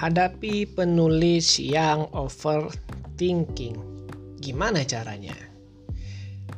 menghadapi 0.00 0.64
penulis 0.64 1.60
yang 1.60 2.08
overthinking. 2.16 3.76
Gimana 4.40 4.80
caranya? 4.80 5.36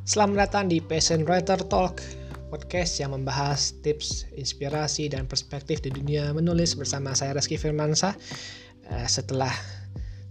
Selamat 0.06 0.46
datang 0.46 0.70
di 0.70 0.78
Passion 0.78 1.26
Writer 1.26 1.58
Talk, 1.66 1.98
podcast 2.54 3.02
yang 3.02 3.18
membahas 3.18 3.74
tips, 3.82 4.30
inspirasi, 4.38 5.10
dan 5.10 5.26
perspektif 5.26 5.82
di 5.82 5.90
dunia 5.90 6.30
menulis 6.30 6.78
bersama 6.78 7.18
saya 7.18 7.34
Reski 7.34 7.58
Firmansa. 7.58 8.14
Eh, 8.86 9.10
setelah 9.10 9.50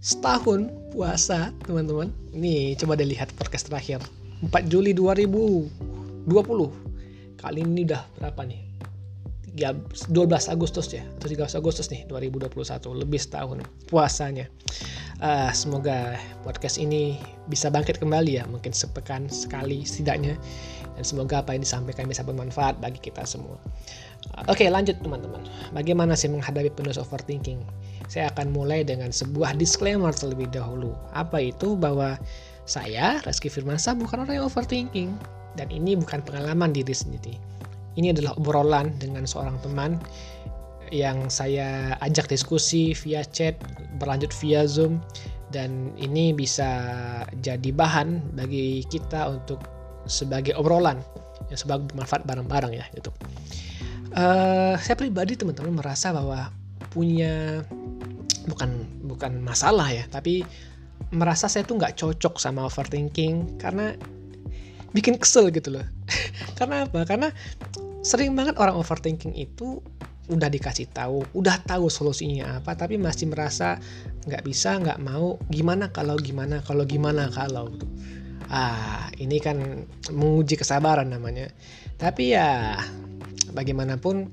setahun 0.00 0.72
puasa, 0.96 1.52
teman-teman. 1.68 2.08
Ini 2.32 2.80
coba 2.80 2.96
dilihat 2.96 3.28
podcast 3.36 3.68
terakhir. 3.68 4.00
4 4.40 4.72
Juli 4.72 4.96
2020. 4.96 6.32
Kali 7.36 7.60
ini 7.60 7.84
udah 7.84 8.08
berapa 8.16 8.40
nih? 8.48 8.71
12 9.52 10.08
Agustus 10.48 10.88
ya 10.88 11.04
atau 11.20 11.28
13 11.28 11.60
Agustus 11.60 11.92
nih 11.92 12.08
2021 12.08 12.56
lebih 12.96 13.20
setahun 13.20 13.60
puasanya. 13.84 14.48
Uh, 15.22 15.52
semoga 15.52 16.16
podcast 16.42 16.80
ini 16.80 17.20
bisa 17.46 17.68
bangkit 17.68 18.00
kembali 18.00 18.42
ya 18.42 18.44
mungkin 18.48 18.72
sepekan 18.72 19.28
sekali 19.28 19.84
setidaknya. 19.84 20.40
Dan 20.96 21.04
semoga 21.04 21.44
apa 21.44 21.52
yang 21.52 21.62
disampaikan 21.64 22.08
bisa 22.08 22.24
bermanfaat 22.24 22.80
bagi 22.80 22.96
kita 23.04 23.28
semua. 23.28 23.60
Uh, 24.32 24.48
oke 24.48 24.56
okay, 24.56 24.72
lanjut 24.72 24.96
teman-teman. 25.04 25.44
Bagaimana 25.76 26.16
sih 26.16 26.32
menghadapi 26.32 26.72
penulis 26.72 26.96
overthinking? 26.96 27.60
Saya 28.08 28.32
akan 28.32 28.56
mulai 28.56 28.88
dengan 28.88 29.12
sebuah 29.12 29.52
disclaimer 29.60 30.16
terlebih 30.16 30.48
dahulu. 30.48 30.96
Apa 31.12 31.44
itu? 31.44 31.76
Bahwa 31.76 32.16
saya 32.64 33.20
Reski 33.28 33.52
Firmansa 33.52 33.92
bukan 33.92 34.24
orang 34.24 34.40
yang 34.40 34.48
overthinking. 34.48 35.12
Dan 35.52 35.68
ini 35.68 35.92
bukan 35.92 36.24
pengalaman 36.24 36.72
diri 36.72 36.96
sendiri 36.96 37.36
ini 37.96 38.12
adalah 38.12 38.36
obrolan 38.40 38.96
dengan 38.96 39.28
seorang 39.28 39.60
teman 39.60 40.00
yang 40.92 41.32
saya 41.32 41.96
ajak 42.04 42.28
diskusi 42.28 42.92
via 42.92 43.24
chat, 43.24 43.56
berlanjut 43.96 44.28
via 44.44 44.68
Zoom, 44.68 45.00
dan 45.48 45.92
ini 45.96 46.36
bisa 46.36 46.68
jadi 47.40 47.70
bahan 47.72 48.36
bagi 48.36 48.84
kita 48.88 49.32
untuk 49.32 49.64
sebagai 50.04 50.52
obrolan 50.56 51.00
yang 51.48 51.58
sebagai 51.58 51.88
bermanfaat 51.92 52.28
bareng-bareng 52.28 52.72
ya 52.76 52.84
gitu. 52.92 53.08
Uh, 54.12 54.76
saya 54.76 54.96
pribadi 54.96 55.40
teman-teman 55.40 55.80
merasa 55.80 56.12
bahwa 56.12 56.52
punya 56.92 57.64
bukan 58.44 58.84
bukan 59.08 59.40
masalah 59.40 59.88
ya, 59.88 60.04
tapi 60.12 60.44
merasa 61.12 61.48
saya 61.48 61.64
tuh 61.64 61.80
nggak 61.80 61.96
cocok 61.96 62.36
sama 62.36 62.68
overthinking 62.68 63.56
karena 63.56 63.96
bikin 64.92 65.18
kesel 65.18 65.48
gitu 65.52 65.74
loh. 65.74 65.86
Karena 66.58 66.88
apa? 66.88 67.04
Karena 67.04 67.28
sering 68.02 68.32
banget 68.36 68.56
orang 68.60 68.76
overthinking 68.76 69.34
itu 69.36 69.80
udah 70.30 70.48
dikasih 70.48 70.88
tahu, 70.94 71.26
udah 71.34 71.60
tahu 71.66 71.90
solusinya 71.90 72.62
apa, 72.62 72.78
tapi 72.78 72.96
masih 72.96 73.28
merasa 73.28 73.76
nggak 74.28 74.42
bisa, 74.46 74.78
nggak 74.78 75.02
mau. 75.02 75.36
Gimana 75.50 75.90
kalau 75.90 76.14
gimana 76.16 76.62
kalau 76.62 76.86
gimana 76.86 77.26
kalau 77.34 77.74
ah 78.52 79.08
ini 79.18 79.42
kan 79.42 79.84
menguji 80.14 80.54
kesabaran 80.54 81.10
namanya. 81.10 81.50
Tapi 81.98 82.36
ya 82.36 82.78
bagaimanapun 83.52 84.30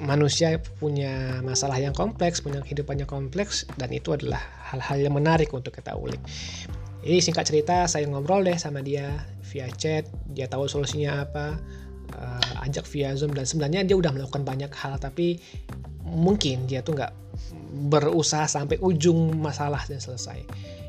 manusia 0.00 0.56
punya 0.80 1.44
masalah 1.44 1.76
yang 1.76 1.92
kompleks, 1.92 2.40
punya 2.40 2.64
kehidupannya 2.64 3.04
kompleks, 3.04 3.68
dan 3.76 3.92
itu 3.92 4.16
adalah 4.16 4.40
hal-hal 4.72 4.96
yang 4.96 5.14
menarik 5.14 5.52
untuk 5.52 5.76
kita 5.76 5.92
ulik. 5.92 6.18
Jadi 7.00 7.16
singkat 7.24 7.44
cerita, 7.48 7.88
saya 7.88 8.04
ngobrol 8.04 8.44
deh 8.44 8.56
sama 8.60 8.84
dia 8.84 9.24
via 9.48 9.66
chat, 9.72 10.04
dia 10.36 10.44
tahu 10.46 10.68
solusinya 10.68 11.24
apa, 11.24 11.56
uh, 12.16 12.64
ajak 12.66 12.84
via 12.90 13.16
Zoom 13.16 13.32
dan 13.32 13.48
sebenarnya 13.48 13.86
dia 13.88 13.96
udah 13.96 14.12
melakukan 14.12 14.44
banyak 14.44 14.70
hal 14.74 15.00
tapi 15.00 15.40
mungkin 16.04 16.66
dia 16.66 16.82
tuh 16.82 16.98
nggak 16.98 17.12
berusaha 17.88 18.44
sampai 18.44 18.76
ujung 18.82 19.38
masalah 19.38 19.80
dan 19.86 20.02
selesai. 20.02 20.42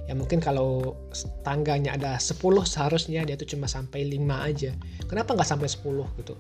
Ya 0.09 0.17
mungkin 0.17 0.43
kalau 0.43 0.97
tangganya 1.45 1.95
ada 1.95 2.19
10 2.19 2.35
seharusnya 2.67 3.23
dia 3.23 3.39
tuh 3.39 3.47
cuma 3.47 3.69
sampai 3.69 4.03
5 4.03 4.19
aja. 4.43 4.71
Kenapa 5.07 5.37
nggak 5.37 5.47
sampai 5.47 5.69
10 5.71 6.19
gitu? 6.19 6.35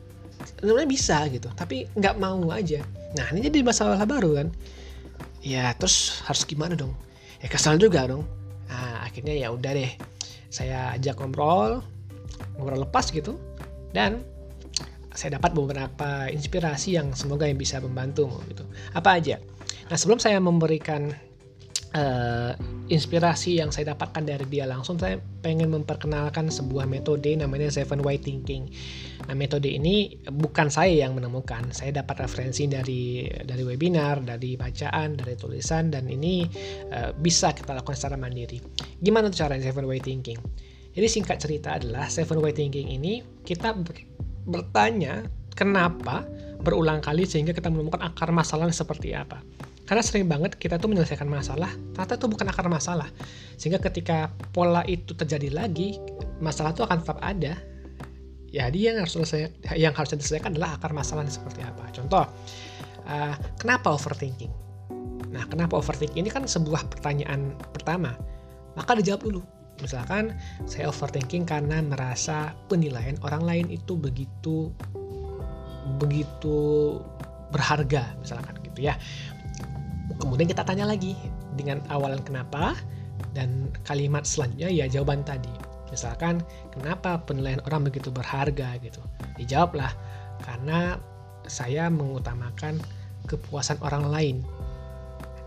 Sebenarnya 0.59 0.89
bisa 0.89 1.17
gitu, 1.29 1.47
tapi 1.53 1.85
nggak 1.95 2.17
mau 2.17 2.49
aja. 2.49 2.81
Nah 3.15 3.29
ini 3.31 3.47
jadi 3.47 3.61
masalah 3.61 4.01
baru 4.03 4.43
kan. 4.43 4.47
Ya 5.45 5.71
terus 5.77 6.19
harus 6.25 6.43
gimana 6.43 6.73
dong? 6.75 6.91
Ya 7.39 7.47
kesal 7.47 7.77
juga 7.77 8.09
dong. 8.09 8.25
Akhirnya 9.11 9.35
ya 9.35 9.47
udah 9.51 9.71
deh. 9.75 9.91
Saya 10.47 10.95
ajak 10.95 11.19
ngobrol, 11.19 11.83
ngobrol 12.55 12.87
lepas 12.87 13.11
gitu. 13.11 13.35
Dan 13.91 14.23
saya 15.11 15.35
dapat 15.35 15.51
beberapa 15.51 16.31
inspirasi 16.31 16.95
yang 16.95 17.11
semoga 17.11 17.43
yang 17.43 17.59
bisa 17.59 17.83
membantu 17.83 18.31
gitu. 18.47 18.63
Apa 18.95 19.19
aja? 19.19 19.43
Nah, 19.91 19.99
sebelum 19.99 20.23
saya 20.23 20.39
memberikan 20.39 21.11
uh, 21.95 22.51
inspirasi 22.91 23.59
yang 23.59 23.71
saya 23.71 23.95
dapatkan 23.95 24.23
dari 24.23 24.45
dia 24.47 24.67
langsung, 24.67 24.99
saya 24.99 25.19
pengen 25.43 25.71
memperkenalkan 25.71 26.51
sebuah 26.51 26.87
metode 26.87 27.31
namanya 27.35 27.71
Seven 27.71 28.03
Way 28.03 28.19
Thinking. 28.19 28.67
Nah, 29.27 29.35
metode 29.37 29.71
ini 29.71 30.19
bukan 30.27 30.67
saya 30.67 31.07
yang 31.07 31.15
menemukan. 31.15 31.71
Saya 31.71 32.03
dapat 32.03 32.27
referensi 32.27 32.67
dari 32.67 33.27
dari 33.27 33.63
webinar, 33.63 34.23
dari 34.23 34.59
bacaan, 34.59 35.15
dari 35.15 35.35
tulisan 35.39 35.91
dan 35.93 36.07
ini 36.11 36.43
uh, 36.91 37.15
bisa 37.15 37.55
kita 37.55 37.75
lakukan 37.75 37.95
secara 37.95 38.19
mandiri. 38.19 38.59
Gimana 38.99 39.31
tuh 39.31 39.47
cara 39.47 39.55
Seven 39.59 39.87
Way 39.87 40.03
Thinking? 40.03 40.39
Jadi 40.91 41.07
singkat 41.07 41.39
cerita 41.39 41.79
adalah 41.79 42.11
Seven 42.11 42.43
Way 42.43 42.51
Thinking 42.51 42.91
ini 42.91 43.23
kita 43.47 43.71
bertanya 44.43 45.23
kenapa 45.55 46.27
berulang 46.61 47.01
kali 47.01 47.25
sehingga 47.25 47.55
kita 47.55 47.71
menemukan 47.71 48.03
akar 48.03 48.29
masalahnya 48.35 48.75
seperti 48.75 49.15
apa. 49.15 49.41
Karena 49.91 50.03
sering 50.07 50.31
banget 50.31 50.55
kita 50.55 50.79
tuh 50.79 50.87
menyelesaikan 50.87 51.27
masalah, 51.27 51.67
ternyata 51.91 52.15
itu 52.15 52.31
bukan 52.31 52.47
akar 52.47 52.71
masalah. 52.71 53.11
Sehingga 53.59 53.83
ketika 53.83 54.31
pola 54.55 54.87
itu 54.87 55.11
terjadi 55.11 55.51
lagi, 55.51 55.99
masalah 56.39 56.71
itu 56.71 56.87
akan 56.87 57.03
tetap 57.03 57.19
ada. 57.19 57.59
Ya, 58.47 58.71
dia 58.71 58.95
yang 58.95 59.03
harus 59.03 59.19
selesai, 59.19 59.51
yang 59.75 59.91
harus 59.91 60.15
diselesaikan 60.15 60.55
adalah 60.55 60.79
akar 60.79 60.95
masalahnya 60.95 61.35
seperti 61.35 61.59
apa. 61.67 61.91
Contoh, 61.91 62.23
uh, 63.03 63.35
kenapa 63.59 63.91
overthinking? 63.91 64.51
Nah, 65.27 65.43
kenapa 65.51 65.75
overthinking 65.75 66.23
ini 66.23 66.31
kan 66.31 66.47
sebuah 66.47 66.87
pertanyaan 66.87 67.59
pertama. 67.75 68.15
Maka 68.79 68.95
dijawab 68.95 69.27
dulu, 69.27 69.43
Misalkan 69.81 70.37
saya 70.69 70.93
overthinking 70.93 71.43
karena 71.43 71.81
merasa 71.81 72.53
penilaian 72.69 73.17
orang 73.25 73.43
lain 73.43 73.67
itu 73.73 73.97
begitu 73.97 74.69
begitu 75.97 76.57
berharga 77.49 78.13
misalkan 78.21 78.55
gitu 78.61 78.87
ya. 78.87 78.95
Kemudian 80.17 80.49
kita 80.49 80.65
tanya 80.65 80.87
lagi 80.89 81.15
dengan 81.55 81.83
awalan 81.93 82.19
kenapa 82.25 82.75
dan 83.31 83.71
kalimat 83.85 84.27
selanjutnya 84.27 84.71
ya 84.71 84.85
jawaban 84.89 85.23
tadi. 85.23 85.51
Misalkan 85.91 86.39
kenapa 86.71 87.19
penilaian 87.23 87.59
orang 87.67 87.87
begitu 87.87 88.09
berharga 88.09 88.79
gitu. 88.79 89.03
Dijawablah 89.35 89.91
karena 90.43 90.97
saya 91.47 91.91
mengutamakan 91.91 92.79
kepuasan 93.27 93.77
orang 93.83 94.07
lain. 94.07 94.37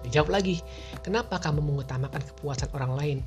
Dijawab 0.04 0.36
lagi, 0.36 0.60
kenapa 1.00 1.40
kamu 1.40 1.64
mengutamakan 1.64 2.20
kepuasan 2.20 2.68
orang 2.76 2.92
lain? 2.92 3.18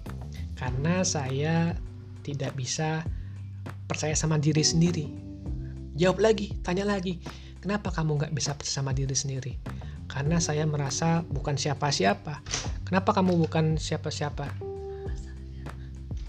karena 0.57 1.05
saya 1.05 1.77
tidak 2.25 2.57
bisa 2.57 3.05
percaya 3.85 4.17
sama 4.17 4.41
diri 4.41 4.65
sendiri. 4.65 5.07
Jawab 5.97 6.21
lagi, 6.21 6.53
tanya 6.65 6.83
lagi, 6.85 7.21
kenapa 7.61 7.93
kamu 7.93 8.25
nggak 8.25 8.33
bisa 8.33 8.57
percaya 8.57 8.81
sama 8.81 8.91
diri 8.91 9.13
sendiri? 9.13 9.53
Karena 10.07 10.39
saya 10.39 10.63
merasa 10.63 11.21
bukan 11.27 11.59
siapa-siapa. 11.59 12.41
Kenapa 12.87 13.11
kamu 13.11 13.35
bukan 13.47 13.75
siapa-siapa? 13.75 14.47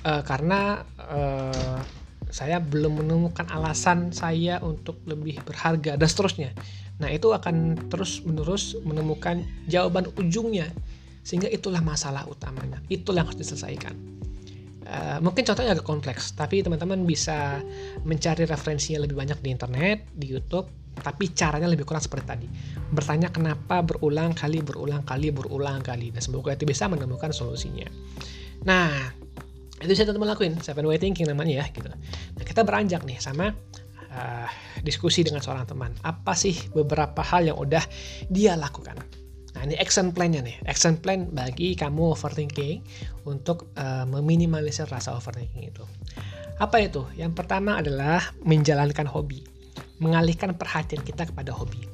Uh, 0.03 0.22
karena 0.22 0.83
uh, 0.99 1.81
saya 2.28 2.61
belum 2.61 3.03
menemukan 3.03 3.49
alasan 3.49 4.12
saya 4.12 4.61
untuk 4.61 5.00
lebih 5.09 5.41
berharga 5.43 5.97
dan 5.97 6.08
seterusnya. 6.08 6.50
Nah 6.99 7.08
itu 7.08 7.31
akan 7.31 7.88
terus 7.88 8.20
menerus 8.26 8.75
menemukan 8.82 9.43
jawaban 9.70 10.11
ujungnya 10.19 10.69
sehingga 11.23 11.49
itulah 11.49 11.81
masalah 11.81 12.26
utamanya. 12.26 12.82
Itulah 12.91 13.23
yang 13.23 13.29
harus 13.31 13.41
diselesaikan. 13.41 13.94
Uh, 14.88 15.20
mungkin 15.20 15.44
contohnya 15.44 15.76
agak 15.76 15.85
kompleks, 15.85 16.32
tapi 16.32 16.64
teman-teman 16.64 17.05
bisa 17.05 17.61
mencari 18.08 18.49
referensinya 18.49 19.05
lebih 19.05 19.20
banyak 19.20 19.37
di 19.44 19.53
internet, 19.53 20.08
di 20.17 20.32
YouTube, 20.32 20.64
tapi 21.00 21.33
caranya 21.33 21.71
lebih 21.71 21.89
kurang 21.89 22.03
seperti 22.03 22.27
tadi. 22.27 22.49
Bertanya 22.93 23.33
kenapa 23.33 23.81
berulang 23.81 24.35
kali, 24.35 24.61
berulang 24.61 25.03
kali, 25.06 25.33
berulang 25.33 25.81
kali, 25.81 26.12
dan 26.12 26.21
semoga 26.21 26.55
itu 26.55 26.69
bisa 26.69 26.87
menemukan 26.91 27.33
solusinya. 27.33 27.87
Nah, 28.67 29.15
itu 29.79 29.93
saya 29.95 30.11
teman-teman 30.11 30.35
lakuin, 30.35 30.55
seven 30.59 30.85
way 30.91 30.99
thinking 30.99 31.31
namanya 31.31 31.62
ya, 31.62 31.67
gitu. 31.71 31.87
Nah, 31.89 32.45
kita 32.45 32.67
beranjak 32.67 33.06
nih 33.06 33.19
sama 33.23 33.55
uh, 34.11 34.49
diskusi 34.83 35.23
dengan 35.23 35.39
seorang 35.45 35.65
teman. 35.69 35.95
Apa 36.03 36.35
sih 36.35 36.55
beberapa 36.75 37.23
hal 37.23 37.47
yang 37.47 37.59
udah 37.59 37.83
dia 38.27 38.59
lakukan? 38.59 38.99
Nah, 39.59 39.67
ini 39.67 39.75
action 39.79 40.15
plan-nya 40.15 40.39
nih. 40.39 40.62
Action 40.71 40.99
plan 40.99 41.27
bagi 41.35 41.75
kamu 41.75 42.15
overthinking 42.15 42.79
untuk 43.27 43.75
uh, 43.75 44.06
meminimalisir 44.06 44.87
rasa 44.87 45.19
overthinking 45.19 45.75
itu. 45.75 45.83
Apa 46.59 46.83
itu? 46.83 47.06
Yang 47.15 47.39
pertama 47.39 47.79
adalah 47.79 48.23
menjalankan 48.43 49.06
hobi. 49.06 49.57
Mengalihkan 49.99 50.55
perhatian 50.55 51.03
kita 51.03 51.27
kepada 51.27 51.50
hobi. 51.50 51.87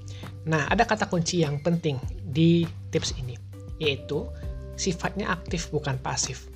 Nah, 0.45 0.69
ada 0.69 0.85
kata 0.85 1.09
kunci 1.09 1.41
yang 1.41 1.61
penting 1.65 1.97
di 2.21 2.69
tips 2.93 3.17
ini, 3.17 3.37
yaitu 3.81 4.29
sifatnya 4.77 5.33
aktif 5.33 5.73
bukan 5.73 5.97
pasif. 6.05 6.53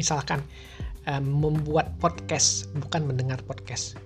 Misalkan 0.00 0.40
um, 1.04 1.24
membuat 1.48 1.92
podcast 2.00 2.72
bukan 2.80 3.04
mendengar 3.04 3.40
podcast. 3.44 4.00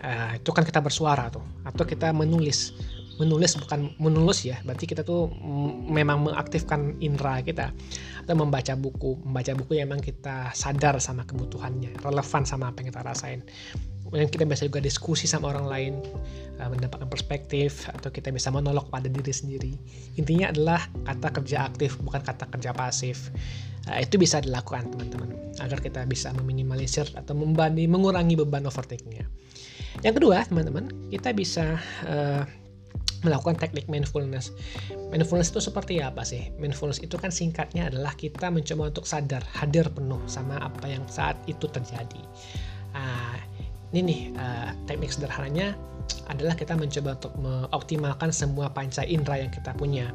Uh, 0.00 0.36
itu 0.36 0.52
kan 0.52 0.64
kita 0.64 0.80
bersuara 0.80 1.28
tuh, 1.32 1.44
atau 1.64 1.84
kita 1.84 2.12
menulis 2.12 2.76
menulis 3.16 3.56
bukan 3.56 3.96
menulis 3.96 4.44
ya 4.44 4.60
berarti 4.62 4.84
kita 4.84 5.00
tuh 5.00 5.32
memang 5.88 6.28
mengaktifkan 6.28 6.96
indera 7.00 7.40
kita 7.40 7.72
atau 8.24 8.34
membaca 8.36 8.76
buku 8.76 9.20
membaca 9.24 9.52
buku 9.56 9.80
yang 9.80 9.88
memang 9.88 10.04
kita 10.04 10.52
sadar 10.52 11.00
sama 11.00 11.24
kebutuhannya 11.24 11.96
relevan 12.04 12.42
sama 12.44 12.72
apa 12.72 12.82
yang 12.84 12.88
kita 12.92 13.02
rasain. 13.02 13.40
Kemudian 14.06 14.30
kita 14.30 14.46
bisa 14.46 14.62
juga 14.70 14.78
diskusi 14.78 15.26
sama 15.26 15.50
orang 15.50 15.66
lain 15.66 15.92
uh, 16.62 16.70
mendapatkan 16.70 17.10
perspektif 17.10 17.90
atau 17.90 18.06
kita 18.14 18.30
bisa 18.30 18.54
monolog 18.54 18.86
pada 18.86 19.10
diri 19.10 19.34
sendiri. 19.34 19.74
Intinya 20.14 20.54
adalah 20.54 20.78
kata 21.10 21.42
kerja 21.42 21.66
aktif 21.66 21.98
bukan 21.98 22.22
kata 22.22 22.46
kerja 22.46 22.70
pasif. 22.70 23.34
Uh, 23.90 23.98
itu 23.98 24.14
bisa 24.14 24.38
dilakukan 24.38 24.94
teman-teman 24.94 25.34
agar 25.58 25.82
kita 25.82 26.06
bisa 26.06 26.30
meminimalisir 26.38 27.10
atau 27.18 27.34
membanding 27.34 27.90
mengurangi 27.90 28.38
beban 28.38 28.62
overthinkingnya 28.68 29.26
yang 30.04 30.14
kedua 30.16 30.44
teman-teman 30.44 30.90
kita 31.08 31.32
bisa 31.32 31.80
uh, 32.04 32.44
melakukan 33.26 33.58
teknik 33.58 33.90
mindfulness. 33.90 34.54
Mindfulness 35.10 35.50
itu 35.50 35.58
seperti 35.58 35.98
apa 35.98 36.22
sih? 36.22 36.54
Mindfulness 36.62 37.02
itu 37.02 37.18
kan 37.18 37.34
singkatnya 37.34 37.90
adalah 37.90 38.14
kita 38.14 38.46
mencoba 38.46 38.94
untuk 38.94 39.02
sadar, 39.02 39.42
hadir 39.50 39.90
penuh 39.90 40.22
sama 40.30 40.62
apa 40.62 40.86
yang 40.86 41.02
saat 41.10 41.34
itu 41.50 41.66
terjadi. 41.66 42.22
Uh, 42.94 43.36
ini 43.90 44.00
nih 44.06 44.22
uh, 44.38 44.70
teknik 44.86 45.10
sederhananya 45.10 45.74
adalah 46.30 46.54
kita 46.54 46.78
mencoba 46.78 47.18
untuk 47.18 47.34
mengoptimalkan 47.42 48.30
semua 48.30 48.70
panca 48.70 49.02
indera 49.02 49.42
yang 49.42 49.50
kita 49.50 49.74
punya. 49.74 50.14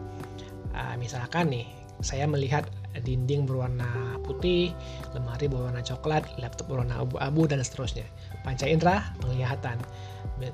Uh, 0.71 0.95
misalkan 0.95 1.51
nih, 1.51 1.67
saya 2.01 2.25
melihat 2.25 2.65
dinding 2.99 3.47
berwarna 3.47 4.19
putih, 4.27 4.75
lemari 5.15 5.47
berwarna 5.47 5.79
coklat, 5.79 6.27
laptop 6.41 6.67
berwarna 6.67 6.99
abu-abu 6.99 7.47
dan 7.47 7.63
seterusnya. 7.63 8.03
Panca 8.43 8.67
indera 8.67 9.15
penglihatan. 9.23 9.79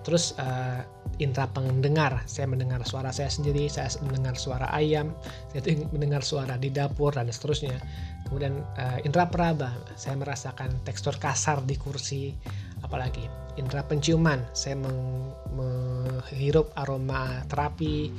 Terus 0.03 0.35
uh, 0.38 0.83
indera 1.17 1.49
pendengar, 1.49 2.21
saya 2.29 2.45
mendengar 2.45 2.83
suara 2.83 3.09
saya 3.09 3.31
sendiri, 3.31 3.71
saya 3.71 3.89
mendengar 4.03 4.35
suara 4.38 4.67
ayam, 4.75 5.15
saya 5.49 5.79
mendengar 5.89 6.21
suara 6.21 6.59
di 6.59 6.69
dapur 6.69 7.15
dan 7.15 7.31
seterusnya. 7.31 7.79
Kemudian 8.27 8.61
uh, 8.77 9.00
indera 9.01 9.31
peraba, 9.31 9.73
saya 9.95 10.19
merasakan 10.19 10.75
tekstur 10.83 11.15
kasar 11.17 11.63
di 11.63 11.79
kursi, 11.79 12.35
apalagi 12.83 13.25
indera 13.57 13.81
penciuman, 13.81 14.43
saya 14.53 14.77
meng, 14.77 15.31
menghirup 15.55 16.69
aroma 16.77 17.41
terapi, 17.50 18.11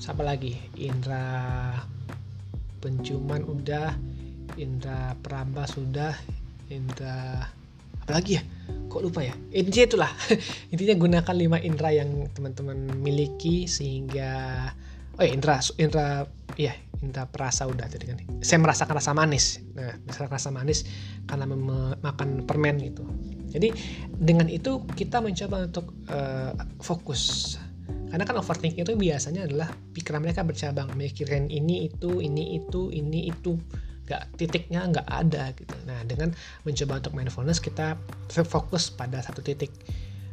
apa 0.00 0.22
lagi 0.24 0.56
indera 0.80 1.76
penciuman 2.80 3.44
udah 3.44 3.94
indra 4.56 5.14
peraba 5.20 5.68
sudah 5.68 6.16
indra 6.72 7.46
apalagi 8.02 8.40
ya? 8.40 8.42
Kok 8.90 9.02
lupa 9.06 9.22
ya? 9.22 9.34
Intinya 9.54 9.86
itulah. 9.86 10.12
Intinya 10.74 10.94
gunakan 10.98 11.34
lima 11.36 11.58
indra 11.62 11.94
yang 11.94 12.26
teman-teman 12.34 12.98
miliki 12.98 13.70
sehingga 13.70 14.66
oh 15.14 15.22
ya 15.22 15.30
indra 15.30 15.62
indra 15.78 16.26
iya 16.58 16.74
indra 16.98 17.30
perasa 17.30 17.70
udah 17.70 17.86
tadi 17.86 18.04
kan. 18.10 18.18
Saya 18.42 18.58
merasakan 18.58 18.94
rasa 18.98 19.12
manis. 19.14 19.62
Nah 19.78 19.94
merasakan 20.02 20.30
rasa 20.34 20.50
manis 20.50 20.82
karena 21.30 21.46
makan 22.02 22.48
permen 22.48 22.82
gitu. 22.82 23.06
Jadi 23.50 23.70
dengan 24.10 24.50
itu 24.50 24.82
kita 24.90 25.22
mencoba 25.22 25.70
untuk 25.70 25.94
uh, 26.10 26.54
fokus 26.82 27.54
karena 28.10 28.24
kan 28.26 28.36
overthinking 28.42 28.82
itu 28.82 28.98
biasanya 28.98 29.46
adalah 29.46 29.70
pikiran 29.94 30.20
mereka 30.20 30.42
bercabang. 30.42 30.90
Mikirin 30.98 31.46
ini 31.46 31.86
itu 31.86 32.18
ini 32.18 32.58
itu 32.58 32.90
ini 32.90 33.30
itu. 33.30 33.54
Nggak 34.10 34.22
titiknya 34.34 34.82
nggak 34.90 35.06
ada 35.06 35.54
gitu. 35.54 35.74
Nah 35.86 36.02
dengan 36.02 36.34
mencoba 36.66 36.98
untuk 36.98 37.14
mindfulness 37.14 37.62
kita 37.62 37.94
fokus 38.42 38.90
pada 38.90 39.22
satu 39.22 39.40
titik. 39.40 39.70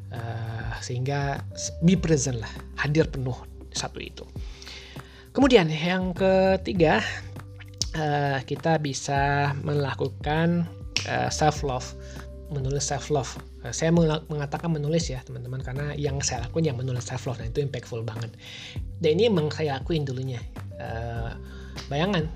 Uh, 0.08 0.72
sehingga 0.80 1.44
be 1.84 2.00
present 2.00 2.40
lah 2.40 2.50
hadir 2.80 3.06
penuh 3.12 3.36
satu 3.76 4.02
itu. 4.02 4.26
Kemudian 5.36 5.70
yang 5.70 6.18
ketiga 6.18 7.04
uh, 7.94 8.40
kita 8.42 8.82
bisa 8.82 9.54
melakukan 9.62 10.66
uh, 11.06 11.28
eh, 11.28 11.30
self 11.30 11.62
love 11.62 11.94
menulis 12.52 12.84
self 12.88 13.12
love. 13.12 13.32
Eh, 13.64 13.74
saya 13.76 13.92
mengatakan 13.94 14.72
menulis 14.72 15.12
ya 15.12 15.20
teman-teman 15.24 15.60
karena 15.60 15.92
yang 15.96 16.20
saya 16.24 16.48
lakuin 16.48 16.72
yang 16.72 16.78
menulis 16.80 17.04
self 17.08 17.28
love 17.28 17.40
dan 17.40 17.52
itu 17.52 17.64
impactful 17.64 18.02
banget. 18.04 18.32
Dan 19.04 19.20
ini 19.20 19.30
memang 19.30 19.52
saya 19.52 19.80
lakuin 19.80 20.08
dulunya. 20.08 20.42
Uh, 20.78 21.34
bayangan 21.90 22.30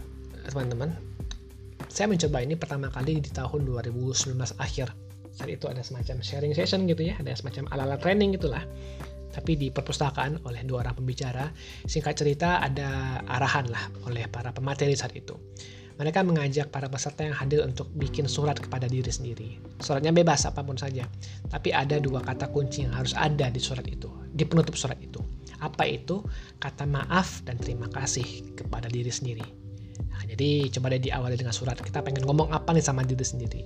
teman-teman, 0.49 0.93
saya 1.89 2.09
mencoba 2.09 2.37
ini 2.41 2.57
pertama 2.57 2.89
kali 2.89 3.21
di 3.21 3.31
tahun 3.33 3.65
2019 3.65 4.37
akhir. 4.57 4.93
Saat 5.31 5.49
itu 5.49 5.65
ada 5.69 5.81
semacam 5.81 6.19
sharing 6.21 6.53
session 6.53 6.85
gitu 6.85 7.07
ya, 7.07 7.17
ada 7.17 7.31
semacam 7.33 7.69
ala-ala 7.71 7.97
training 7.97 8.35
gitulah. 8.35 8.61
Tapi 9.31 9.55
di 9.55 9.71
perpustakaan 9.71 10.43
oleh 10.43 10.59
dua 10.67 10.83
orang 10.83 10.99
pembicara, 10.99 11.47
singkat 11.87 12.19
cerita 12.19 12.59
ada 12.59 13.21
arahan 13.31 13.71
lah 13.71 13.87
oleh 14.03 14.27
para 14.27 14.51
pemateri 14.51 14.91
saat 14.91 15.15
itu 15.15 15.39
mereka 16.01 16.25
mengajak 16.25 16.73
para 16.73 16.89
peserta 16.89 17.21
yang 17.21 17.37
hadir 17.37 17.61
untuk 17.61 17.93
bikin 17.93 18.25
surat 18.25 18.57
kepada 18.57 18.89
diri 18.89 19.13
sendiri. 19.13 19.61
Suratnya 19.77 20.09
bebas 20.09 20.49
apa 20.49 20.65
pun 20.65 20.73
saja, 20.73 21.05
tapi 21.53 21.69
ada 21.69 22.01
dua 22.01 22.25
kata 22.25 22.49
kunci 22.49 22.89
yang 22.89 22.97
harus 22.97 23.13
ada 23.13 23.53
di 23.53 23.61
surat 23.61 23.85
itu, 23.85 24.09
di 24.33 24.41
penutup 24.41 24.73
surat 24.73 24.97
itu. 24.97 25.21
Apa 25.61 25.85
itu? 25.85 26.25
Kata 26.57 26.89
maaf 26.89 27.45
dan 27.45 27.61
terima 27.61 27.85
kasih 27.93 28.57
kepada 28.57 28.89
diri 28.89 29.13
sendiri. 29.13 29.45
Nah, 30.09 30.25
jadi 30.25 30.73
coba 30.73 30.89
deh 30.97 31.05
diawali 31.05 31.37
dengan 31.37 31.53
surat. 31.53 31.77
Kita 31.77 32.01
pengen 32.01 32.25
ngomong 32.25 32.49
apa 32.49 32.73
nih 32.73 32.81
sama 32.81 33.05
diri 33.05 33.21
sendiri. 33.21 33.61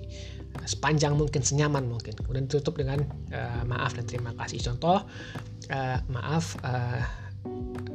Sepanjang 0.68 1.16
mungkin, 1.16 1.40
senyaman 1.40 1.88
mungkin. 1.88 2.12
Kemudian 2.12 2.52
tutup 2.52 2.76
dengan 2.76 3.00
uh, 3.32 3.64
maaf 3.64 3.96
dan 3.96 4.04
terima 4.04 4.36
kasih. 4.36 4.60
Contoh, 4.60 5.08
uh, 5.72 5.98
maaf. 6.12 6.60
Uh, 6.60 7.00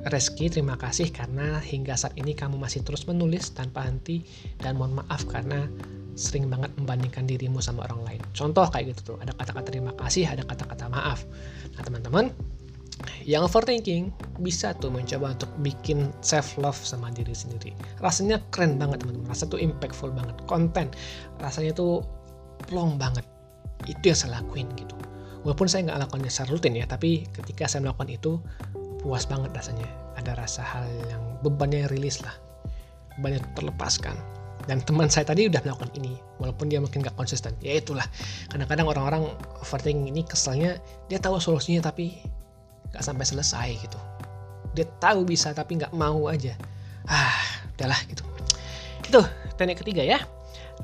Reski, 0.01 0.50
terima 0.50 0.81
kasih 0.81 1.13
karena 1.13 1.62
hingga 1.62 1.94
saat 1.94 2.18
ini 2.18 2.33
kamu 2.33 2.57
masih 2.57 2.81
terus 2.81 3.06
menulis 3.06 3.53
tanpa 3.53 3.86
henti 3.86 4.25
dan 4.57 4.74
mohon 4.74 4.98
maaf 4.98 5.30
karena 5.30 5.69
sering 6.18 6.50
banget 6.50 6.74
membandingkan 6.74 7.30
dirimu 7.30 7.62
sama 7.62 7.86
orang 7.86 8.01
lain. 8.09 8.21
Contoh 8.33 8.65
kayak 8.65 8.98
gitu 8.98 9.13
tuh, 9.13 9.18
ada 9.21 9.30
kata-kata 9.38 9.69
terima 9.69 9.94
kasih, 9.94 10.25
ada 10.25 10.42
kata-kata 10.42 10.89
maaf. 10.89 11.21
Nah 11.77 11.81
teman-teman, 11.86 12.33
yang 13.30 13.45
overthinking 13.45 14.09
bisa 14.42 14.73
tuh 14.81 14.90
mencoba 14.90 15.37
untuk 15.37 15.54
bikin 15.61 16.09
self 16.25 16.57
love 16.57 16.78
sama 16.78 17.14
diri 17.14 17.37
sendiri. 17.37 17.78
Rasanya 18.02 18.42
keren 18.49 18.81
banget 18.81 19.06
teman-teman, 19.06 19.30
rasa 19.30 19.45
tuh 19.45 19.61
impactful 19.61 20.09
banget. 20.18 20.33
Konten 20.49 20.90
rasanya 21.37 21.78
tuh 21.78 22.02
plong 22.66 22.97
banget. 22.97 23.25
Itu 23.85 24.14
yang 24.14 24.18
saya 24.18 24.42
lakuin 24.42 24.66
gitu. 24.73 24.97
Walaupun 25.42 25.66
saya 25.69 25.90
nggak 25.90 26.06
lakukannya 26.06 26.30
secara 26.30 26.49
rutin 26.54 26.73
ya, 26.78 26.85
tapi 26.85 27.25
ketika 27.33 27.66
saya 27.66 27.81
melakukan 27.85 28.09
itu 28.14 28.37
puas 29.01 29.25
banget 29.25 29.51
rasanya. 29.53 29.89
Ada 30.17 30.37
rasa 30.37 30.61
hal 30.61 30.85
yang 31.09 31.23
bebannya 31.41 31.89
rilis 31.89 32.21
lah. 32.21 32.33
Banyak 33.19 33.41
terlepaskan. 33.57 34.15
Dan 34.69 34.77
teman 34.85 35.09
saya 35.09 35.25
tadi 35.25 35.49
udah 35.49 35.57
melakukan 35.65 35.89
ini 35.97 36.21
walaupun 36.37 36.69
dia 36.69 36.77
mungkin 36.77 37.01
gak 37.01 37.17
konsisten. 37.17 37.57
Ya 37.65 37.81
itulah. 37.81 38.05
Kadang-kadang 38.53 38.87
orang-orang 38.87 39.23
overthinking 39.65 40.13
ini 40.13 40.21
keselnya 40.21 40.77
dia 41.09 41.17
tahu 41.17 41.41
solusinya 41.41 41.89
tapi 41.89 42.21
gak 42.93 43.01
sampai 43.01 43.25
selesai 43.25 43.67
gitu. 43.81 43.97
Dia 44.77 44.85
tahu 45.01 45.25
bisa 45.27 45.51
tapi 45.51 45.81
nggak 45.81 45.91
mau 45.97 46.29
aja. 46.29 46.53
Ah 47.09 47.33
udahlah 47.75 47.97
gitu. 48.05 48.23
Itu 49.01 49.19
teknik 49.57 49.81
ketiga 49.81 50.05
ya. 50.05 50.21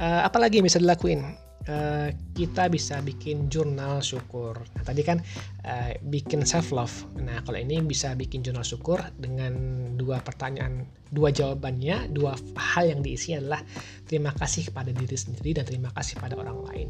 Uh, 0.01 0.25
apalagi 0.25 0.59
yang 0.59 0.67
bisa 0.67 0.81
dilakuin 0.81 1.38
uh, 1.67 2.09
kita 2.33 2.71
bisa 2.71 3.00
bikin 3.03 3.51
jurnal 3.51 4.00
syukur. 4.01 4.57
Nah, 4.75 4.83
tadi 4.83 5.03
kan 5.03 5.21
uh, 5.67 5.91
bikin 6.07 6.43
self 6.47 6.71
love. 6.74 6.95
Nah, 7.19 7.43
kalau 7.43 7.59
ini 7.59 7.83
bisa 7.83 8.15
bikin 8.15 8.41
jurnal 8.41 8.63
syukur 8.65 9.00
dengan 9.19 9.53
dua 10.00 10.24
pertanyaan, 10.24 10.88
dua 11.12 11.29
jawabannya, 11.31 12.12
dua 12.12 12.36
hal 12.55 12.91
yang 12.97 13.01
diisi 13.03 13.36
adalah 13.36 13.62
terima 14.07 14.31
kasih 14.33 14.71
kepada 14.71 14.89
diri 14.91 15.15
sendiri 15.15 15.55
dan 15.62 15.67
terima 15.67 15.91
kasih 15.93 16.17
pada 16.17 16.39
orang 16.39 16.59
lain. 16.71 16.89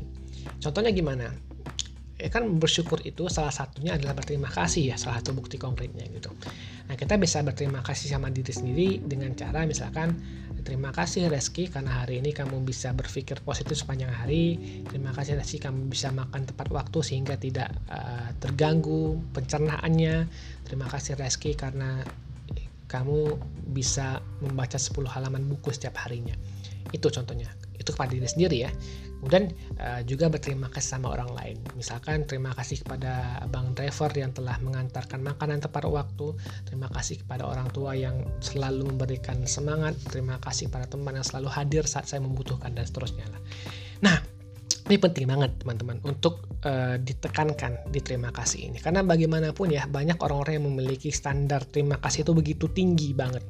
Contohnya 0.62 0.94
gimana? 0.94 1.28
Ya 2.18 2.34
kan 2.34 2.50
bersyukur 2.58 2.98
itu 3.06 3.30
salah 3.30 3.54
satunya 3.54 3.94
adalah 3.94 4.18
berterima 4.18 4.50
kasih 4.50 4.90
ya, 4.90 4.96
salah 4.98 5.22
satu 5.22 5.38
bukti 5.38 5.62
konkretnya 5.62 6.02
gitu. 6.10 6.34
Nah, 6.88 6.96
kita 6.96 7.20
bisa 7.20 7.44
berterima 7.44 7.84
kasih 7.84 8.16
sama 8.16 8.32
diri 8.32 8.56
sendiri 8.56 9.04
dengan 9.04 9.36
cara 9.36 9.68
misalkan 9.68 10.16
Terima 10.68 10.92
kasih 10.92 11.32
Reski 11.32 11.72
karena 11.72 12.04
hari 12.04 12.20
ini 12.20 12.36
kamu 12.36 12.60
bisa 12.60 12.92
berpikir 12.92 13.40
positif 13.40 13.80
sepanjang 13.80 14.12
hari. 14.12 14.60
Terima 14.84 15.16
kasih 15.16 15.40
Reski 15.40 15.64
kamu 15.64 15.88
bisa 15.88 16.12
makan 16.12 16.44
tepat 16.44 16.68
waktu 16.76 17.00
sehingga 17.00 17.40
tidak 17.40 17.72
uh, 17.88 18.36
terganggu 18.44 19.16
pencernaannya. 19.32 20.28
Terima 20.68 20.92
kasih 20.92 21.16
Reski 21.16 21.56
karena 21.56 22.04
kamu 22.92 23.40
bisa 23.72 24.20
membaca 24.44 24.76
10 24.76 24.92
halaman 25.08 25.48
buku 25.48 25.72
setiap 25.72 26.04
harinya. 26.04 26.36
Itu 26.92 27.16
contohnya. 27.16 27.48
Itu 27.88 27.96
kepada 27.96 28.12
diri 28.12 28.28
sendiri 28.28 28.58
ya. 28.68 28.72
Kemudian 29.18 29.50
uh, 29.80 30.02
juga 30.04 30.28
berterima 30.28 30.68
kasih 30.68 31.00
sama 31.00 31.16
orang 31.16 31.32
lain. 31.34 31.58
Misalkan 31.74 32.28
terima 32.28 32.52
kasih 32.54 32.84
kepada 32.84 33.40
abang 33.42 33.72
driver 33.72 34.12
yang 34.14 34.36
telah 34.36 34.60
mengantarkan 34.60 35.24
makanan 35.24 35.64
tepat 35.64 35.88
waktu 35.88 36.36
terima 36.68 36.92
kasih 36.92 37.24
kepada 37.24 37.48
orang 37.48 37.72
tua 37.72 37.96
yang 37.96 38.28
selalu 38.44 38.94
memberikan 38.94 39.40
semangat 39.48 39.96
terima 40.12 40.38
kasih 40.44 40.68
pada 40.68 40.86
teman 40.86 41.16
yang 41.16 41.26
selalu 41.26 41.50
hadir 41.50 41.88
saat 41.88 42.06
saya 42.06 42.20
membutuhkan 42.22 42.76
dan 42.76 42.84
seterusnya 42.84 43.26
lah. 43.32 43.42
Nah 44.04 44.18
ini 44.88 44.96
penting 45.02 45.26
banget 45.28 45.52
teman-teman 45.60 45.98
untuk 46.06 46.48
uh, 46.64 46.96
ditekankan 47.02 47.90
di 47.90 48.00
terima 48.06 48.30
kasih 48.30 48.70
ini. 48.70 48.78
Karena 48.78 49.02
bagaimanapun 49.02 49.74
ya 49.74 49.90
banyak 49.90 50.22
orang-orang 50.22 50.62
yang 50.62 50.68
memiliki 50.70 51.10
standar 51.10 51.66
terima 51.66 51.98
kasih 51.98 52.22
itu 52.22 52.38
begitu 52.38 52.70
tinggi 52.70 53.18
banget 53.18 53.44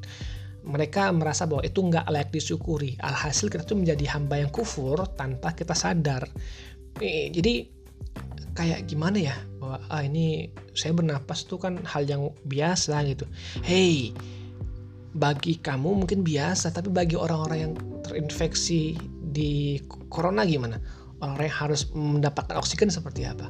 mereka 0.67 1.09
merasa 1.15 1.47
bahwa 1.47 1.63
itu 1.63 1.79
nggak 1.79 2.11
layak 2.11 2.29
disyukuri. 2.35 2.99
Alhasil 2.99 3.47
kita 3.47 3.63
tuh 3.63 3.79
menjadi 3.79 4.03
hamba 4.19 4.43
yang 4.43 4.51
kufur 4.51 4.99
tanpa 5.15 5.55
kita 5.55 5.71
sadar. 5.71 6.27
Eh, 6.99 7.31
jadi 7.31 7.71
kayak 8.57 8.89
gimana 8.89 9.21
ya 9.21 9.35
bahwa 9.61 9.77
ah 9.87 10.01
ini 10.01 10.49
saya 10.73 10.91
bernapas 10.91 11.45
tuh 11.45 11.61
kan 11.61 11.79
hal 11.87 12.03
yang 12.03 12.33
biasa 12.43 12.99
gitu. 13.07 13.23
Hey, 13.63 14.11
bagi 15.15 15.57
kamu 15.57 16.05
mungkin 16.05 16.21
biasa, 16.21 16.75
tapi 16.75 16.91
bagi 16.91 17.15
orang-orang 17.15 17.59
yang 17.69 17.73
terinfeksi 18.03 18.97
di 19.31 19.81
corona 20.11 20.43
gimana? 20.43 20.77
Orang 21.23 21.47
yang 21.47 21.57
harus 21.57 21.89
mendapatkan 21.95 22.53
oksigen 22.59 22.91
seperti 22.93 23.25
apa? 23.25 23.49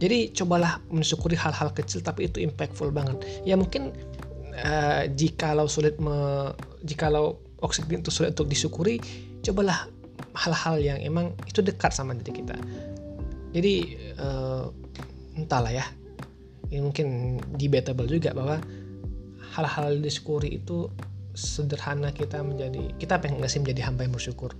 Jadi 0.00 0.32
cobalah 0.32 0.80
mensyukuri 0.88 1.36
hal-hal 1.36 1.68
kecil 1.76 2.00
tapi 2.00 2.24
itu 2.24 2.40
impactful 2.40 2.88
banget. 2.88 3.20
Ya 3.44 3.52
mungkin 3.52 3.92
uh, 4.64 5.02
jikalau 5.10 5.66
sulit 5.66 5.96
me, 6.00 6.50
jikalau 6.84 7.40
oksigen 7.60 8.00
itu 8.00 8.12
sulit 8.12 8.32
untuk 8.36 8.48
disyukuri 8.48 9.00
cobalah 9.44 9.88
hal-hal 10.36 10.76
yang 10.80 10.98
emang 11.00 11.32
itu 11.48 11.60
dekat 11.60 11.92
sama 11.92 12.16
diri 12.16 12.44
kita. 12.44 12.56
Jadi 13.50 13.74
uh, 14.20 14.68
entahlah 15.36 15.72
ya. 15.74 15.86
Ini 16.70 16.86
mungkin 16.86 17.40
debatable 17.58 18.06
juga 18.06 18.30
bahwa 18.30 18.62
hal-hal 19.58 19.98
disyukuri 19.98 20.62
itu 20.62 20.86
sederhana 21.34 22.14
kita 22.14 22.42
menjadi 22.46 22.94
kita 22.94 23.18
pengen 23.18 23.42
nggak 23.42 23.50
sih 23.50 23.58
menjadi 23.58 23.90
hamba 23.90 24.06
yang 24.06 24.14
bersyukur? 24.14 24.54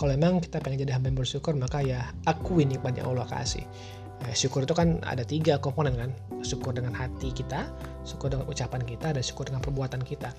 Kalau 0.00 0.10
emang 0.10 0.40
kita 0.40 0.64
pengen 0.64 0.88
jadi 0.88 0.96
hamba 0.96 1.12
yang 1.12 1.20
bersyukur 1.20 1.52
maka 1.54 1.84
ya 1.84 2.08
aku 2.24 2.64
ini 2.64 2.80
banyak 2.80 3.04
Allah 3.04 3.28
kasih 3.28 3.62
eh, 4.26 4.34
syukur 4.34 4.64
itu 4.64 4.74
kan 4.74 5.02
ada 5.06 5.26
tiga 5.26 5.58
komponen 5.58 5.94
kan? 5.98 6.10
Syukur 6.42 6.74
dengan 6.74 6.94
hati 6.94 7.30
kita 7.30 7.68
syukur 8.02 8.34
dengan 8.34 8.46
ucapan 8.50 8.82
kita 8.82 9.14
dan 9.14 9.22
syukur 9.22 9.48
dengan 9.48 9.62
perbuatan 9.62 10.02
kita. 10.02 10.30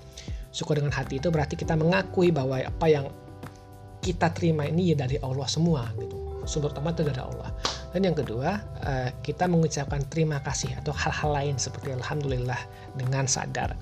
Syukur 0.52 0.78
dengan 0.78 0.92
hati 0.92 1.18
itu 1.18 1.28
berarti 1.32 1.56
kita 1.56 1.74
mengakui 1.74 2.30
bahwa 2.30 2.60
apa 2.60 2.86
yang 2.88 3.08
kita 4.04 4.28
terima 4.36 4.68
ini 4.68 4.92
ya 4.92 4.96
dari 5.00 5.16
Allah 5.24 5.48
semua 5.48 5.88
gitu. 5.96 6.44
Sumber 6.44 6.76
utama 6.76 6.92
itu 6.92 7.08
dari 7.08 7.20
Allah. 7.24 7.50
Dan 7.96 8.04
yang 8.04 8.16
kedua 8.16 8.60
eh, 8.84 9.10
kita 9.24 9.48
mengucapkan 9.48 10.04
terima 10.12 10.44
kasih 10.44 10.76
atau 10.76 10.92
hal-hal 10.92 11.30
lain 11.32 11.56
seperti 11.56 11.96
alhamdulillah 11.96 12.60
dengan 13.00 13.24
sadar. 13.24 13.72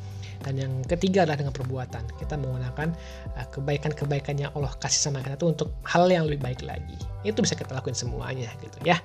Dan 0.43 0.59
yang 0.59 0.73
ketiga 0.87 1.23
adalah 1.23 1.39
dengan 1.39 1.55
perbuatan. 1.55 2.07
Kita 2.23 2.39
menggunakan 2.39 2.89
eh, 3.35 3.47
kebaikan-kebaikan 3.51 4.39
yang 4.39 4.51
Allah 4.55 4.71
kasih 4.79 5.11
sama 5.11 5.27
kita 5.27 5.35
itu 5.43 5.51
untuk 5.51 5.69
hal 5.83 6.07
yang 6.07 6.31
lebih 6.31 6.39
baik 6.39 6.63
lagi. 6.63 6.95
Itu 7.27 7.43
bisa 7.43 7.59
kita 7.59 7.75
lakuin 7.75 7.99
semuanya 7.99 8.55
gitu 8.63 8.79
ya 8.87 9.03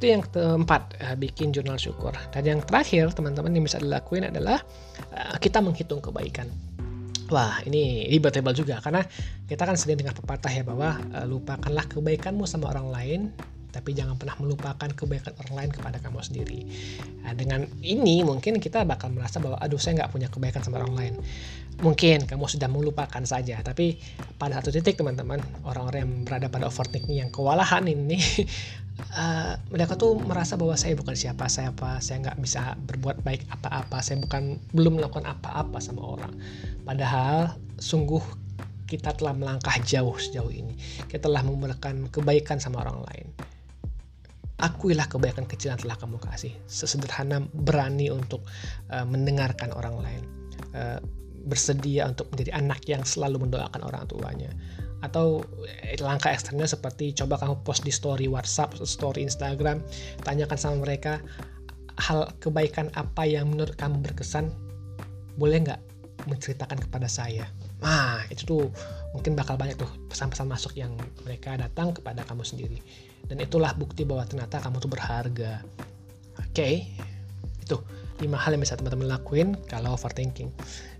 itu 0.00 0.16
yang 0.16 0.24
keempat 0.24 0.96
uh, 1.04 1.16
bikin 1.20 1.52
jurnal 1.52 1.76
syukur. 1.76 2.16
Dan 2.32 2.48
yang 2.48 2.60
terakhir 2.64 3.12
teman-teman 3.12 3.52
yang 3.52 3.68
bisa 3.68 3.76
dilakuin 3.76 4.32
adalah 4.32 4.64
uh, 5.12 5.36
kita 5.36 5.60
menghitung 5.60 6.00
kebaikan. 6.00 6.48
Wah, 7.28 7.60
ini 7.68 8.08
debatable 8.08 8.56
juga 8.56 8.80
karena 8.80 9.04
kita 9.44 9.62
kan 9.68 9.76
sering 9.76 10.00
dengar 10.00 10.16
pepatah 10.16 10.50
ya 10.50 10.64
bahwa 10.64 10.96
uh, 11.12 11.28
lupakanlah 11.28 11.84
kebaikanmu 11.86 12.48
sama 12.48 12.72
orang 12.72 12.88
lain 12.88 13.20
tapi 13.70 13.94
jangan 13.94 14.18
pernah 14.18 14.34
melupakan 14.42 14.90
kebaikan 14.90 15.32
orang 15.46 15.54
lain 15.64 15.70
kepada 15.70 15.98
kamu 16.02 16.20
sendiri. 16.20 16.60
Nah, 17.22 17.32
dengan 17.38 17.64
ini 17.80 18.26
mungkin 18.26 18.58
kita 18.58 18.82
bakal 18.82 19.14
merasa 19.14 19.38
bahwa 19.38 19.56
aduh 19.62 19.78
saya 19.78 20.02
nggak 20.02 20.10
punya 20.10 20.28
kebaikan 20.28 20.62
sama 20.62 20.82
orang 20.82 20.94
lain. 20.94 21.14
Mungkin 21.80 22.28
kamu 22.28 22.44
sudah 22.44 22.68
melupakan 22.68 23.24
saja 23.24 23.56
tapi 23.64 23.96
pada 24.36 24.60
satu 24.60 24.68
titik 24.68 25.00
teman-teman 25.00 25.40
orang-orang 25.64 26.04
yang 26.04 26.12
berada 26.28 26.46
pada 26.52 26.68
overthinking 26.68 27.24
yang 27.24 27.32
kewalahan 27.32 27.88
ini 27.88 28.20
uh, 29.16 29.56
mereka 29.72 29.96
tuh 29.96 30.20
merasa 30.20 30.60
bahwa 30.60 30.76
saya 30.76 30.92
bukan 30.92 31.16
siapa 31.16 31.48
saya 31.48 31.72
apa 31.72 32.04
saya 32.04 32.20
nggak 32.28 32.36
bisa 32.36 32.76
berbuat 32.84 33.24
baik 33.24 33.48
apa-apa 33.48 34.04
saya 34.04 34.20
bukan 34.20 34.60
belum 34.76 35.00
melakukan 35.00 35.24
apa-apa 35.24 35.80
sama 35.80 36.04
orang. 36.04 36.36
Padahal 36.84 37.56
sungguh 37.80 38.20
kita 38.84 39.14
telah 39.14 39.32
melangkah 39.32 39.78
jauh 39.80 40.18
sejauh 40.18 40.50
ini. 40.50 40.74
Kita 41.06 41.30
telah 41.30 41.46
memberikan 41.46 42.10
kebaikan 42.12 42.58
sama 42.58 42.82
orang 42.84 43.06
lain 43.06 43.28
akuilah 44.60 45.08
kebaikan 45.08 45.48
kecil 45.48 45.72
yang 45.72 45.80
telah 45.80 45.96
kamu 45.96 46.20
kasih 46.20 46.52
sesederhana 46.68 47.42
berani 47.52 48.12
untuk 48.12 48.44
uh, 48.92 49.04
mendengarkan 49.08 49.72
orang 49.72 49.96
lain 50.00 50.22
uh, 50.76 51.00
bersedia 51.48 52.04
untuk 52.04 52.28
menjadi 52.36 52.60
anak 52.60 52.84
yang 52.84 53.00
selalu 53.00 53.48
mendoakan 53.48 53.80
orang 53.80 54.04
tuanya 54.04 54.52
atau 55.00 55.40
eh, 55.64 55.96
langkah 55.96 56.28
eksternnya 56.28 56.68
seperti 56.68 57.16
coba 57.16 57.40
kamu 57.40 57.64
post 57.64 57.88
di 57.88 57.92
story 57.92 58.28
WhatsApp, 58.28 58.76
story 58.84 59.24
Instagram, 59.24 59.80
tanyakan 60.24 60.58
sama 60.60 60.76
mereka 60.84 61.24
hal 62.00 62.28
kebaikan 62.40 62.92
apa 62.96 63.24
yang 63.24 63.48
menurut 63.48 63.76
kamu 63.76 64.00
berkesan, 64.04 64.52
boleh 65.40 65.64
nggak 65.64 65.80
menceritakan 66.28 66.84
kepada 66.84 67.08
saya? 67.08 67.48
Nah, 67.80 68.20
itu 68.28 68.44
tuh 68.44 68.64
mungkin 69.16 69.32
bakal 69.32 69.56
banyak 69.56 69.80
tuh 69.80 69.88
pesan-pesan 70.12 70.48
masuk 70.48 70.76
yang 70.76 70.92
mereka 71.24 71.56
datang 71.56 71.96
kepada 71.96 72.20
kamu 72.28 72.44
sendiri. 72.44 72.78
Dan 73.26 73.42
itulah 73.42 73.74
bukti 73.74 74.06
bahwa 74.06 74.24
ternyata 74.26 74.62
kamu 74.62 74.78
tuh 74.78 74.90
berharga. 74.90 75.62
Oke, 76.40 76.54
okay? 76.54 76.74
itu 77.62 77.76
lima 78.20 78.36
hal 78.36 78.52
yang 78.54 78.62
bisa 78.62 78.76
teman-teman 78.76 79.08
lakuin 79.08 79.56
kalau 79.66 79.96
overthinking. 79.96 80.52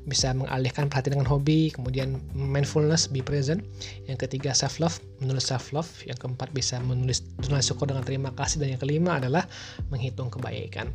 Bisa 0.08 0.32
mengalihkan 0.32 0.88
perhatian 0.88 1.20
dengan 1.20 1.28
hobi 1.28 1.68
kemudian 1.68 2.16
mindfulness 2.32 3.10
be 3.12 3.20
present. 3.20 3.60
Yang 4.08 4.26
ketiga 4.26 4.56
self 4.56 4.80
love 4.80 4.96
menulis 5.20 5.52
self 5.52 5.76
love 5.76 5.90
yang 6.08 6.16
keempat 6.16 6.48
bisa 6.56 6.80
menulis 6.80 7.20
jurnal 7.44 7.60
syukur 7.60 7.92
dengan 7.92 8.02
terima 8.02 8.32
kasih. 8.32 8.64
Dan 8.64 8.74
yang 8.76 8.80
kelima 8.80 9.20
adalah 9.20 9.44
menghitung 9.92 10.32
kebaikan. 10.32 10.88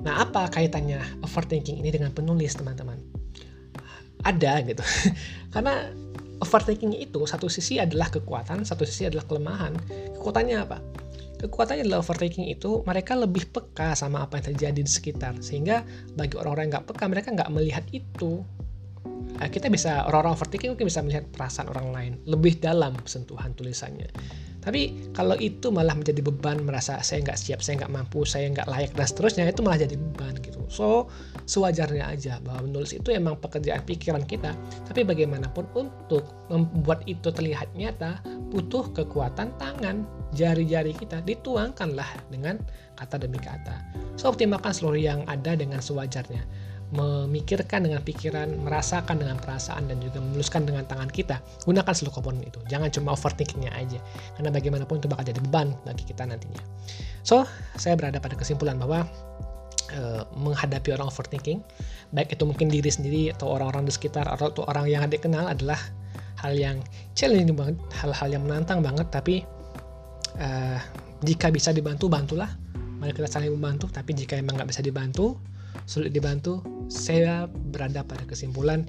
Nah 0.00 0.24
apa 0.24 0.48
kaitannya 0.48 1.04
overthinking 1.20 1.84
ini 1.84 1.92
dengan 1.92 2.10
penulis 2.16 2.56
teman-teman? 2.56 2.96
Ada 4.24 4.64
gitu. 4.64 4.80
Karena 5.52 5.92
overthinking 6.40 6.92
itu 6.96 7.24
satu 7.24 7.48
sisi 7.48 7.80
adalah 7.80 8.12
kekuatan 8.12 8.64
satu 8.66 8.84
sisi 8.84 9.08
adalah 9.08 9.24
kelemahan. 9.24 9.72
Kekuatannya 10.16 10.56
apa? 10.56 10.78
Kekuatannya 11.36 11.84
adalah 11.84 12.00
overthinking 12.00 12.48
itu 12.48 12.80
mereka 12.88 13.12
lebih 13.12 13.48
peka 13.52 13.92
sama 13.92 14.24
apa 14.24 14.40
yang 14.40 14.56
terjadi 14.56 14.80
di 14.80 14.90
sekitar. 14.90 15.36
Sehingga 15.44 15.84
bagi 16.16 16.36
orang-orang 16.40 16.68
yang 16.68 16.72
nggak 16.80 16.86
peka 16.92 17.04
mereka 17.08 17.28
nggak 17.32 17.50
melihat 17.52 17.84
itu 17.92 18.40
nah, 19.38 19.48
kita 19.48 19.68
bisa 19.68 20.04
orang-orang 20.08 20.36
overthinking 20.36 20.72
mungkin 20.72 20.88
bisa 20.88 21.00
melihat 21.04 21.24
perasaan 21.32 21.68
orang 21.72 21.88
lain 21.92 22.12
lebih 22.24 22.58
dalam 22.60 22.96
sentuhan 23.04 23.52
tulisannya. 23.56 24.08
Tapi 24.66 25.14
kalau 25.14 25.38
itu 25.38 25.70
malah 25.70 25.94
menjadi 25.94 26.26
beban 26.26 26.58
merasa 26.66 26.98
saya 26.98 27.22
nggak 27.22 27.38
siap 27.38 27.62
saya 27.62 27.86
nggak 27.86 27.92
mampu 27.94 28.26
saya 28.26 28.50
nggak 28.50 28.66
layak 28.66 28.90
dan 28.98 29.06
seterusnya 29.06 29.46
itu 29.46 29.62
malah 29.62 29.78
jadi 29.78 29.94
beban 29.94 30.34
gitu. 30.42 30.58
So 30.66 31.06
sewajarnya 31.46 32.02
aja 32.02 32.42
bahwa 32.42 32.66
menulis 32.66 32.90
itu 32.90 33.14
emang 33.14 33.38
pekerjaan 33.38 33.86
pikiran 33.86 34.26
kita. 34.26 34.58
Tapi 34.90 35.06
bagaimanapun 35.06 35.70
untuk 35.78 36.26
membuat 36.50 37.06
itu 37.06 37.30
terlihat 37.30 37.70
nyata 37.78 38.18
butuh 38.50 38.90
kekuatan 38.90 39.54
tangan. 39.54 40.02
Jari-jari 40.34 40.90
kita 40.98 41.22
dituangkanlah 41.22 42.26
dengan 42.34 42.58
kata 42.98 43.22
demi 43.22 43.38
kata. 43.38 43.86
So 44.18 44.34
optimalkan 44.34 44.74
seluruh 44.74 44.98
yang 44.98 45.22
ada 45.30 45.54
dengan 45.54 45.78
sewajarnya 45.78 46.42
memikirkan 46.94 47.82
dengan 47.82 47.98
pikiran, 47.98 48.62
merasakan 48.62 49.18
dengan 49.18 49.42
perasaan 49.42 49.90
dan 49.90 49.98
juga 49.98 50.22
menuliskan 50.22 50.62
dengan 50.62 50.86
tangan 50.86 51.10
kita. 51.10 51.42
Gunakan 51.66 51.90
seluruh 51.90 52.14
komponen 52.14 52.46
itu. 52.46 52.62
Jangan 52.70 52.94
cuma 52.94 53.18
overthinkingnya 53.18 53.74
aja. 53.74 53.98
Karena 54.38 54.54
bagaimanapun 54.54 55.02
itu 55.02 55.10
bakal 55.10 55.26
jadi 55.26 55.40
beban 55.42 55.74
bagi 55.82 56.06
kita 56.06 56.22
nantinya. 56.22 56.62
So, 57.26 57.42
saya 57.74 57.98
berada 57.98 58.22
pada 58.22 58.38
kesimpulan 58.38 58.78
bahwa 58.78 59.02
uh, 59.98 60.22
menghadapi 60.38 60.94
orang 60.94 61.10
overthinking, 61.10 61.58
baik 62.14 62.38
itu 62.38 62.46
mungkin 62.46 62.70
diri 62.70 62.86
sendiri 62.86 63.34
atau 63.34 63.50
orang-orang 63.50 63.90
di 63.90 63.92
sekitar 63.92 64.30
atau 64.30 64.54
orang 64.70 64.86
yang 64.86 65.02
adik 65.02 65.26
kenal 65.26 65.50
adalah 65.50 65.78
hal 66.38 66.54
yang 66.54 66.78
challenging 67.18 67.50
banget, 67.58 67.74
hal-hal 67.98 68.30
yang 68.30 68.46
menantang 68.46 68.78
banget. 68.78 69.10
Tapi 69.10 69.42
uh, 70.38 70.78
jika 71.26 71.50
bisa 71.50 71.74
dibantu, 71.74 72.06
bantulah. 72.06 72.54
Mari 73.02 73.10
kita 73.10 73.26
saling 73.26 73.50
membantu. 73.50 73.90
Tapi 73.90 74.14
jika 74.14 74.38
emang 74.38 74.54
nggak 74.54 74.70
bisa 74.70 74.86
dibantu, 74.86 75.34
sulit 75.84 76.14
dibantu, 76.14 76.64
saya 76.88 77.44
berada 77.50 78.00
pada 78.06 78.24
kesimpulan 78.24 78.88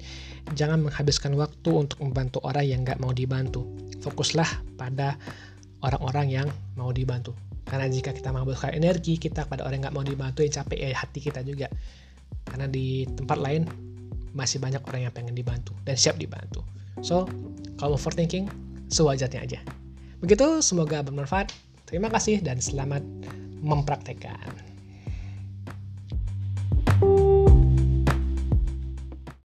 jangan 0.56 0.80
menghabiskan 0.80 1.36
waktu 1.36 1.70
untuk 1.74 2.00
membantu 2.00 2.40
orang 2.46 2.64
yang 2.64 2.80
nggak 2.86 3.02
mau 3.02 3.12
dibantu. 3.12 3.68
Fokuslah 4.00 4.48
pada 4.80 5.20
orang-orang 5.84 6.26
yang 6.32 6.48
mau 6.78 6.94
dibantu. 6.94 7.36
Karena 7.68 7.84
jika 7.92 8.16
kita 8.16 8.32
menghabiskan 8.32 8.72
energi 8.72 9.20
kita 9.20 9.44
pada 9.44 9.68
orang 9.68 9.82
yang 9.82 9.84
nggak 9.90 9.96
mau 10.00 10.06
dibantu, 10.06 10.40
yang 10.40 10.54
capek 10.64 10.78
ya 10.78 10.96
hati 10.96 11.20
kita 11.20 11.44
juga. 11.44 11.68
Karena 12.48 12.64
di 12.64 13.04
tempat 13.04 13.36
lain 13.36 13.68
masih 14.32 14.56
banyak 14.62 14.80
orang 14.88 15.08
yang 15.08 15.12
pengen 15.12 15.34
dibantu 15.36 15.76
dan 15.84 15.98
siap 15.98 16.16
dibantu. 16.16 16.64
So, 17.04 17.28
kalau 17.76 17.94
overthinking, 18.00 18.48
sewajarnya 18.88 19.40
aja. 19.44 19.60
Begitu, 20.18 20.64
semoga 20.64 21.04
bermanfaat. 21.04 21.52
Terima 21.86 22.10
kasih 22.10 22.42
dan 22.42 22.58
selamat 22.58 23.04
mempraktekkan. 23.62 24.67